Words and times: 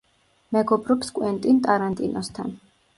მეგობრობს 0.57 1.15
კვენტინ 1.19 1.63
ტარანტინოსთან. 1.69 2.61